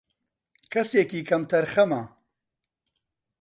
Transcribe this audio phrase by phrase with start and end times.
[0.73, 2.01] کەسێکی کەم تەرخەمە